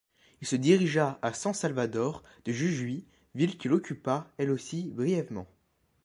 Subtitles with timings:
[0.41, 3.05] Il se dirigea à San Salvador de Jujuy,
[3.35, 5.47] ville qu’il occupa, elle aussi, brièvement.